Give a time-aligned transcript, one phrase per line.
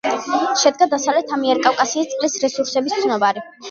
[0.61, 3.51] შედგა დასავლეთ ამიერკავკასიის წყლის რესურსების ცნობარი.